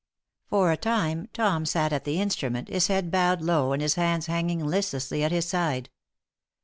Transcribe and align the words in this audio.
For 0.47 0.71
a 0.71 0.77
time, 0.77 1.29
Tom 1.31 1.63
sat 1.63 1.93
at 1.93 2.05
the 2.05 2.19
instrument, 2.19 2.69
his 2.69 2.87
head 2.87 3.11
bowed 3.11 3.43
low 3.43 3.71
and 3.71 3.83
his 3.83 3.93
hands 3.93 4.25
hanging 4.25 4.65
listlessly 4.65 5.23
at 5.23 5.31
his 5.31 5.45
side. 5.47 5.91